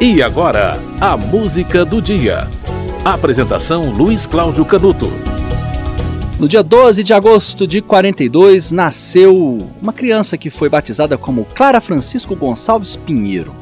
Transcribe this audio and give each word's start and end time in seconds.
E 0.00 0.22
agora, 0.22 0.78
a 1.00 1.16
música 1.16 1.84
do 1.84 2.00
dia. 2.00 2.46
Apresentação 3.04 3.90
Luiz 3.90 4.26
Cláudio 4.26 4.64
Canuto. 4.64 5.10
No 6.38 6.46
dia 6.46 6.62
12 6.62 7.02
de 7.02 7.12
agosto 7.12 7.66
de 7.66 7.82
42, 7.82 8.70
nasceu 8.70 9.68
uma 9.82 9.92
criança 9.92 10.38
que 10.38 10.50
foi 10.50 10.68
batizada 10.68 11.18
como 11.18 11.46
Clara 11.46 11.80
Francisco 11.80 12.36
Gonçalves 12.36 12.94
Pinheiro. 12.94 13.52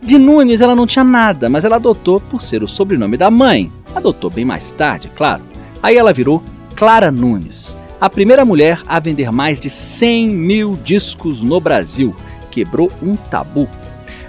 De 0.00 0.16
Nunes 0.18 0.60
ela 0.60 0.76
não 0.76 0.86
tinha 0.86 1.04
nada, 1.04 1.48
mas 1.48 1.64
ela 1.64 1.76
adotou 1.76 2.20
por 2.20 2.40
ser 2.40 2.62
o 2.62 2.68
sobrenome 2.68 3.16
da 3.16 3.28
mãe. 3.28 3.72
Adotou 3.92 4.30
bem 4.30 4.44
mais 4.44 4.70
tarde, 4.70 5.10
claro. 5.16 5.42
Aí 5.82 5.96
ela 5.96 6.12
virou 6.12 6.44
Clara 6.76 7.10
Nunes, 7.10 7.76
a 8.00 8.08
primeira 8.08 8.44
mulher 8.44 8.80
a 8.86 9.00
vender 9.00 9.32
mais 9.32 9.60
de 9.60 9.68
100 9.68 10.28
mil 10.28 10.78
discos 10.84 11.42
no 11.42 11.58
Brasil. 11.58 12.14
Quebrou 12.52 12.88
um 13.02 13.16
tabu. 13.16 13.68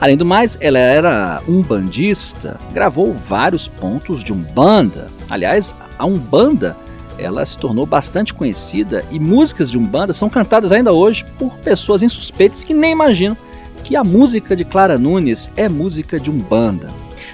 Além 0.00 0.16
do 0.16 0.24
mais, 0.24 0.56
ela 0.62 0.78
era 0.78 1.42
um 1.46 1.60
bandista, 1.60 2.58
gravou 2.72 3.12
vários 3.12 3.68
pontos 3.68 4.24
de 4.24 4.32
umbanda. 4.32 5.08
Aliás, 5.28 5.74
a 5.98 6.06
umbanda 6.06 6.74
ela 7.18 7.44
se 7.44 7.58
tornou 7.58 7.84
bastante 7.84 8.32
conhecida 8.32 9.04
e 9.10 9.20
músicas 9.20 9.70
de 9.70 9.76
umbanda 9.76 10.14
são 10.14 10.30
cantadas 10.30 10.72
ainda 10.72 10.90
hoje 10.90 11.26
por 11.38 11.52
pessoas 11.58 12.02
insuspeitas 12.02 12.64
que 12.64 12.72
nem 12.72 12.92
imaginam 12.92 13.36
que 13.84 13.94
a 13.94 14.02
música 14.02 14.56
de 14.56 14.64
Clara 14.64 14.96
Nunes 14.96 15.50
é 15.54 15.68
música 15.68 16.18
de 16.18 16.30
umbanda. 16.30 16.88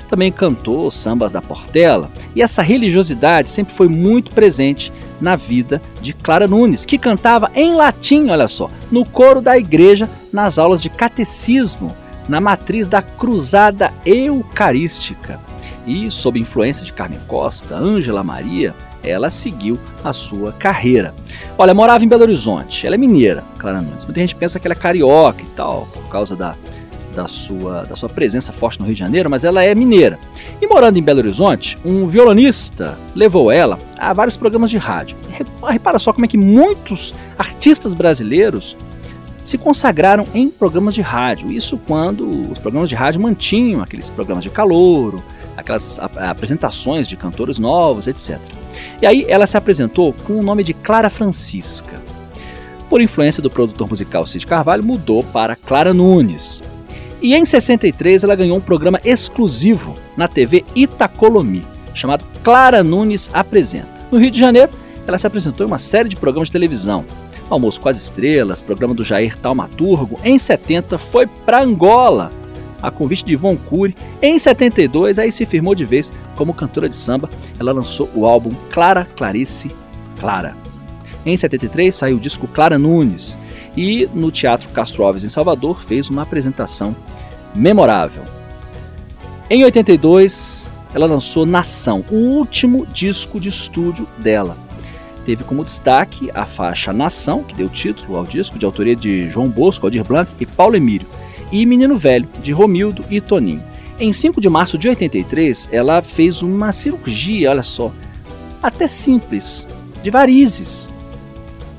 Também 0.09 0.33
cantou 0.33 0.91
sambas 0.91 1.31
da 1.31 1.41
Portela 1.41 2.11
e 2.35 2.43
essa 2.43 2.63
religiosidade 2.63 3.49
sempre 3.49 3.75
foi 3.75 3.87
muito 3.87 4.33
presente 4.33 4.93
na 5.21 5.37
vida 5.37 5.81
de 6.01 6.13
Clara 6.13 6.49
Nunes, 6.49 6.85
que 6.85 6.99
cantava 6.99 7.49
em 7.55 7.75
latim, 7.75 8.29
olha 8.29 8.49
só, 8.49 8.69
no 8.91 9.05
coro 9.05 9.41
da 9.41 9.57
igreja 9.57 10.11
nas 10.33 10.59
aulas 10.59 10.83
de 10.83 10.91
catecismo 10.91 11.95
na 12.29 12.41
matriz 12.41 12.89
da 12.89 13.03
Cruzada 13.03 13.93
Eucarística. 14.05 15.41
E, 15.87 16.11
sob 16.11 16.39
influência 16.39 16.85
de 16.85 16.93
Carmen 16.93 17.21
Costa, 17.29 17.77
Ângela 17.77 18.25
Maria, 18.25 18.75
ela 19.03 19.31
seguiu 19.31 19.79
a 20.03 20.13
sua 20.13 20.53
carreira. 20.53 21.15
Olha, 21.57 21.73
morava 21.73 22.05
em 22.05 22.09
Belo 22.09 22.23
Horizonte, 22.23 22.87
ela 22.87 22.97
é 22.97 22.99
mineira, 22.99 23.45
Clara 23.59 23.81
Nunes. 23.81 24.05
Muita 24.05 24.21
gente 24.21 24.35
pensa 24.35 24.59
que 24.59 24.67
ela 24.67 24.75
é 24.75 24.77
carioca 24.77 25.43
e 25.43 25.47
tal, 25.57 25.87
por 25.95 26.09
causa 26.09 26.35
da, 26.35 26.57
da, 27.15 27.29
sua, 27.29 27.85
da 27.85 27.97
sua 27.97 28.09
presença 28.09 28.53
forte 28.53 28.81
no 28.81 28.87
Rio 28.87 28.95
de 28.95 29.01
Janeiro, 29.01 29.31
mas 29.31 29.45
ela 29.45 29.63
é 29.63 29.75
mineira. 29.75 30.19
E 30.61 30.67
morando 30.67 30.99
em 30.99 31.03
Belo 31.03 31.21
Horizonte, 31.21 31.79
um 31.85 32.07
violonista 32.07 32.99
levou 33.15 33.51
ela 33.51 33.79
a 33.99 34.13
vários 34.13 34.37
programas 34.37 34.71
de 34.71 34.77
rádio. 34.77 35.17
Repara 35.63 35.99
só 35.99 36.13
como 36.13 36.25
é 36.25 36.29
que 36.29 36.37
muitos 36.37 37.15
artistas 37.39 37.95
brasileiros 37.95 38.77
se 39.47 39.57
consagraram 39.57 40.27
em 40.35 40.51
programas 40.51 40.93
de 40.93 41.01
rádio. 41.01 41.53
Isso 41.53 41.79
quando 41.79 42.51
os 42.51 42.59
programas 42.59 42.89
de 42.89 42.97
rádio 42.97 43.21
mantinham 43.21 43.81
aqueles 43.81 44.11
programas 44.11 44.43
de 44.43 44.51
calouro, 44.51 45.23
aquelas 45.57 46.01
apresentações 46.01 47.07
de 47.07 47.17
cantores 47.17 47.59
novos, 47.59 48.09
etc. 48.09 48.41
E 49.01 49.07
aí 49.07 49.25
ela 49.29 49.47
se 49.47 49.57
apresentou 49.57 50.13
com 50.13 50.35
o 50.35 50.43
nome 50.43 50.65
de 50.65 50.75
Clara 50.75 51.09
Francisca. 51.09 52.03
Por 52.91 53.01
influência 53.01 53.41
do 53.41 53.49
produtor 53.49 53.89
musical 53.89 54.27
Cid 54.27 54.47
Carvalho, 54.47 54.83
mudou 54.83 55.23
para 55.23 55.55
Clara 55.55 55.95
Nunes. 55.95 56.63
E 57.23 57.35
em 57.35 57.45
63 57.45 58.25
ela 58.25 58.35
ganhou 58.35 58.57
um 58.57 58.61
programa 58.61 59.01
exclusivo 59.05 59.97
na 60.17 60.27
TV 60.27 60.65
Itacolomi, 60.75 61.65
chamado 61.95 62.25
Clara 62.43 62.83
Nunes 62.83 63.31
Apresenta. 63.33 63.89
No 64.11 64.19
Rio 64.19 64.31
de 64.31 64.41
Janeiro, 64.41 64.73
ela 65.07 65.19
se 65.19 65.27
apresentou 65.27 65.65
em 65.65 65.71
uma 65.71 65.79
série 65.79 66.09
de 66.09 66.17
programas 66.17 66.49
de 66.49 66.53
televisão, 66.53 67.05
Almoço 67.49 67.81
com 67.81 67.89
as 67.89 67.97
Estrelas, 67.97 68.61
programa 68.61 68.93
do 68.93 69.05
Jair 69.05 69.37
Taumaturgo, 69.37 70.19
em 70.25 70.37
70 70.37 70.99
foi 70.99 71.27
para 71.27 71.63
Angola, 71.63 72.33
a 72.83 72.91
convite 72.91 73.25
de 73.25 73.37
Von 73.37 73.57
Cury. 73.57 73.97
Em 74.21 74.37
72, 74.37 75.19
aí 75.19 75.31
se 75.31 75.47
firmou 75.47 75.75
de 75.75 75.85
vez 75.85 76.13
como 76.35 76.53
cantora 76.53 76.89
de 76.89 76.97
samba. 76.97 77.31
Ela 77.59 77.73
lançou 77.73 78.11
o 78.15 78.27
álbum 78.27 78.53
Clara 78.71 79.07
Clarice 79.17 79.71
Clara. 80.19 80.57
Em 81.25 81.37
73 81.37 81.95
saiu 81.95 82.17
o 82.17 82.21
disco 82.21 82.49
Clara 82.49 82.79
Nunes 82.79 83.39
e 83.77 84.09
no 84.13 84.33
Teatro 84.33 84.69
Castro 84.71 85.05
Alves 85.05 85.23
em 85.23 85.29
Salvador 85.29 85.83
fez 85.85 86.11
uma 86.11 86.23
apresentação 86.23 86.97
memorável. 87.55 88.25
Em 89.49 89.63
82, 89.65 90.69
ela 90.93 91.07
lançou 91.07 91.47
Nação, 91.47 92.05
o 92.11 92.15
último 92.15 92.87
disco 92.87 93.39
de 93.39 93.49
estúdio 93.49 94.07
dela 94.19 94.66
teve 95.27 95.43
como 95.43 95.65
destaque 95.65 96.31
a 96.33 96.47
faixa 96.47 96.93
Nação, 96.93 97.43
que 97.43 97.55
deu 97.55 97.69
título 97.69 98.17
ao 98.17 98.25
disco, 98.25 98.59
de 98.61 98.65
autoria 98.65 98.95
de 98.95 99.29
João 99.29 99.49
Bosco, 99.49 99.85
Aldir 99.85 100.05
Blanc 100.05 100.31
e 100.39 100.47
Paulo 100.47 100.77
Emílio, 100.77 101.07
e 101.51 101.67
Menino 101.67 101.99
Velho, 101.99 102.29
de 102.41 102.53
Romildo 102.53 103.05
e 103.11 103.21
Toninho. 103.21 103.63
Em 103.99 104.13
5 104.13 104.41
de 104.41 104.49
março 104.49 104.79
de 104.79 104.89
83, 104.89 105.69
ela 105.73 106.01
fez 106.01 106.43
uma 106.43 106.71
cirurgia, 106.71 107.51
olha 107.51 107.65
só, 107.65 107.93
até 108.63 108.87
simples, 108.87 109.67
de 110.01 110.11
varizes. 110.11 110.93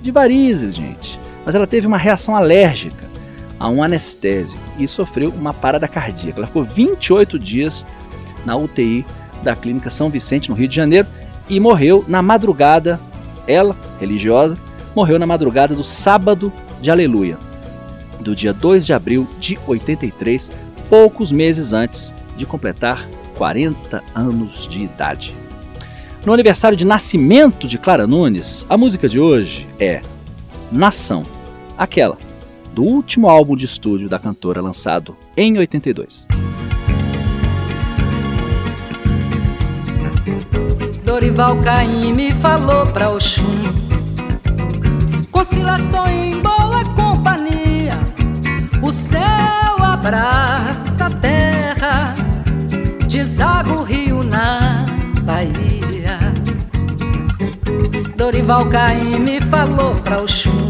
De 0.01 0.11
varizes, 0.11 0.75
gente. 0.75 1.17
Mas 1.45 1.55
ela 1.55 1.65
teve 1.65 1.87
uma 1.87 1.97
reação 1.97 2.35
alérgica 2.35 3.07
a 3.57 3.69
um 3.69 3.81
anestésico 3.81 4.61
e 4.77 4.87
sofreu 4.87 5.29
uma 5.29 5.53
parada 5.53 5.87
cardíaca. 5.87 6.39
Ela 6.39 6.47
ficou 6.47 6.63
28 6.63 7.39
dias 7.39 7.85
na 8.45 8.57
UTI 8.57 9.05
da 9.41 9.55
Clínica 9.55 9.89
São 9.89 10.09
Vicente, 10.09 10.49
no 10.49 10.55
Rio 10.55 10.67
de 10.67 10.75
Janeiro, 10.75 11.07
e 11.47 11.59
morreu 11.59 12.03
na 12.07 12.21
madrugada 12.21 12.99
ela, 13.47 13.75
religiosa, 13.99 14.57
morreu 14.95 15.17
na 15.17 15.25
madrugada 15.25 15.75
do 15.75 15.83
sábado 15.83 16.51
de 16.81 16.91
Aleluia, 16.91 17.37
do 18.19 18.35
dia 18.35 18.53
2 18.53 18.85
de 18.85 18.93
abril 18.93 19.27
de 19.39 19.57
83, 19.67 20.51
poucos 20.89 21.31
meses 21.31 21.73
antes 21.73 22.13
de 22.35 22.45
completar 22.45 23.07
40 23.35 24.03
anos 24.13 24.67
de 24.67 24.83
idade. 24.83 25.35
No 26.25 26.33
aniversário 26.33 26.77
de 26.77 26.85
nascimento 26.85 27.67
de 27.67 27.77
Clara 27.77 28.05
Nunes, 28.05 28.65
a 28.69 28.75
música 28.75 29.07
de 29.07 29.19
hoje 29.19 29.67
é 29.79 30.01
Nação, 30.71 31.25
aquela 31.77 32.17
do 32.73 32.83
último 32.83 33.29
álbum 33.29 33.55
de 33.55 33.65
estúdio 33.65 34.09
da 34.09 34.19
cantora 34.19 34.61
lançado 34.61 35.15
em 35.35 35.57
82. 35.57 36.27
Dorival 41.17 41.57
Caim 41.63 42.13
me 42.13 42.31
falou 42.31 42.85
pra 42.85 43.09
Oxum. 43.09 43.41
Estou 45.33 46.07
em 46.07 46.39
boa 46.41 46.85
companhia. 46.95 47.93
O 48.83 48.91
céu 48.91 49.83
abraça 49.83 51.07
a 51.07 51.09
terra. 51.09 52.13
Deságua 53.09 53.77
o 53.77 53.83
rio 53.83 54.21
na 54.21 54.85
Bahia. 55.23 56.19
Dorival 58.15 58.67
Caim 58.67 59.17
me 59.17 59.41
falou 59.41 59.95
pra 59.95 60.19
Oxum. 60.19 60.69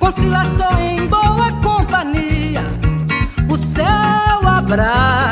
Estou 0.00 0.78
em 0.80 1.04
boa 1.08 1.50
companhia. 1.64 2.64
O 3.50 3.56
céu 3.56 4.40
abraça 4.46 5.27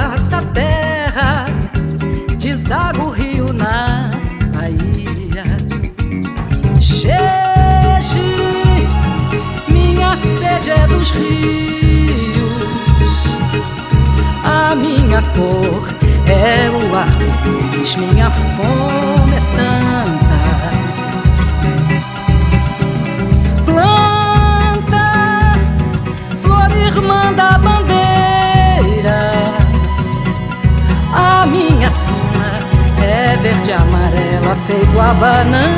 rios. 11.18 13.14
A 14.44 14.74
minha 14.74 15.22
cor 15.34 15.84
é 16.28 16.70
o 16.70 16.94
arco-íris, 16.94 17.96
minha 17.96 18.30
fome 18.30 19.36
é 19.36 19.40
tanta. 19.56 20.36
Planta, 23.64 25.06
flor 26.42 26.70
irmã 26.76 27.32
da 27.32 27.58
bandeira. 27.58 29.20
A 31.12 31.46
minha 31.46 31.90
sina 31.90 32.60
é 33.04 33.36
verde 33.40 33.72
amarela, 33.72 34.56
feito 34.66 35.00
a 35.00 35.14
bananeira. 35.14 35.76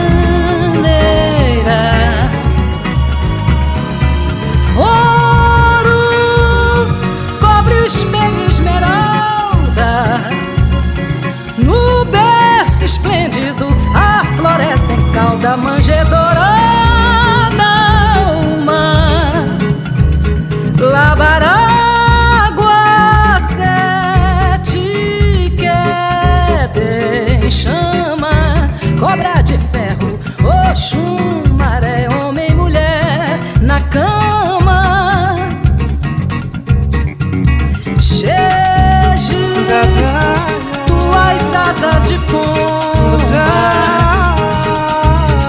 Tuas 40.86 41.52
asas 41.54 42.08
de 42.08 42.18
pomba 42.20 43.44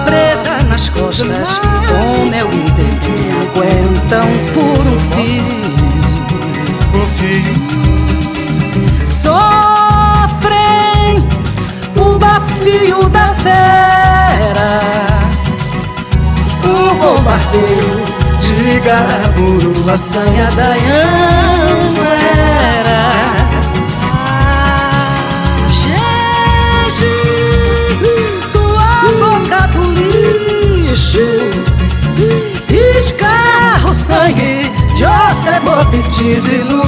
presa 0.04 0.62
nas 0.68 0.90
costas 0.90 1.58
com 1.58 2.26
mel 2.26 2.48
e 2.52 2.70
dente 2.72 3.30
aguentam 3.40 4.28
por 4.52 4.86
um 4.86 4.98
fio 5.14 5.60
um 7.00 7.06
fio 7.06 7.54
sofrem 9.06 9.40
o 11.96 12.18
bafio 12.18 13.08
da 13.08 13.32
vera 13.42 14.80
o 16.62 16.94
bombardeio 16.94 18.04
de 18.40 18.80
Garaburu 18.80 19.90
a 19.90 19.96
sanha 19.96 20.50
da 20.50 20.74
Anguera 20.74 21.59
lixo. 30.90 31.18
Escarra 32.96 33.90
o 33.90 33.94
sangue 33.94 34.70
de 34.96 35.04
outra 35.04 35.56
hemoptise 35.56 36.64
no 36.64 36.82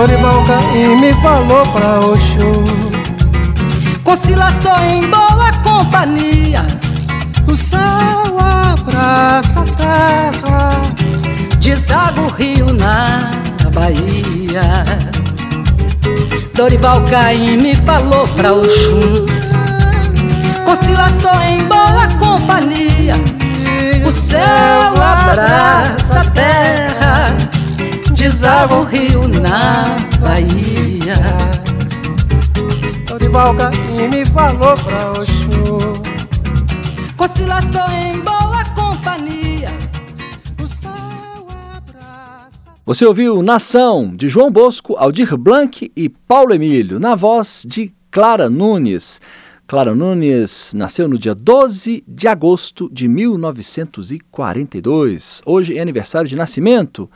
Dorival 0.00 0.42
e 0.74 0.96
me 0.96 1.12
falou 1.12 1.66
pra 1.74 2.00
Oxum 2.00 2.64
Concilas 4.02 4.56
tô 4.60 4.74
em 4.80 5.10
boa 5.10 5.52
companhia. 5.62 6.66
O 7.46 7.54
céu 7.54 7.78
abraça 8.40 9.60
a 9.60 9.64
terra. 9.76 10.80
Deságua 11.60 12.24
o 12.24 12.28
rio 12.30 12.72
na 12.72 13.30
Bahia. 13.74 14.62
Dorival 16.54 17.02
Caim 17.02 17.58
me 17.58 17.76
falou 17.76 18.26
pra 18.28 18.54
Oxum 18.54 19.26
Concilas 20.64 21.18
tô 21.18 21.40
em 21.40 21.62
boa 21.64 22.08
companhia. 22.18 23.16
O 24.06 24.10
céu 24.10 24.94
abraça 24.96 26.20
a 26.20 26.24
terra 26.30 26.99
Deságua 28.40 28.78
o 28.78 28.84
rio 28.84 29.28
na 29.28 29.98
Bahia. 30.18 31.14
Dorival 33.06 33.54
e 33.94 34.08
me 34.08 34.24
falou 34.24 34.74
pra 34.76 35.10
Oxum? 35.10 36.00
Concilas 37.18 37.68
tô 37.68 37.80
em 37.92 38.18
boa 38.20 38.64
companhia. 38.74 39.68
O 40.58 40.66
céu 40.66 40.90
abraça 41.76 42.70
Você 42.86 43.04
ouviu 43.04 43.42
Nação, 43.42 44.16
de 44.16 44.26
João 44.26 44.50
Bosco, 44.50 44.96
Aldir 44.96 45.36
Blanc 45.36 45.92
e 45.94 46.08
Paulo 46.08 46.54
Emílio, 46.54 46.98
na 46.98 47.14
voz 47.14 47.66
de 47.68 47.92
Clara 48.10 48.48
Nunes. 48.48 49.20
Clara 49.66 49.94
Nunes 49.94 50.72
nasceu 50.74 51.06
no 51.06 51.18
dia 51.18 51.34
12 51.34 52.02
de 52.08 52.26
agosto 52.26 52.88
de 52.90 53.06
1942. 53.06 55.42
Hoje 55.44 55.76
é 55.76 55.82
aniversário 55.82 56.26
de 56.26 56.36
nascimento 56.36 57.06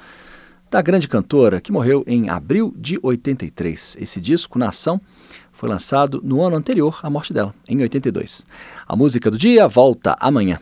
da 0.71 0.83
grande 0.83 1.09
cantora 1.09 1.61
que 1.61 1.73
morreu 1.73 2.05
em 2.07 2.29
abril 2.29 2.75
de 2.77 2.99
83. 3.03 3.97
Esse 4.01 4.21
disco, 4.21 4.59
Nação, 4.59 5.01
foi 5.53 5.69
lançado 5.69 6.21
no 6.25 6.43
ano 6.43 6.57
anterior 6.57 6.99
à 7.03 7.09
morte 7.09 7.33
dela, 7.33 7.55
em 7.69 7.81
82. 7.81 8.45
A 8.87 8.97
música 8.97 9.31
do 9.31 9.39
dia 9.39 9.69
volta 9.69 10.17
amanhã. 10.19 10.61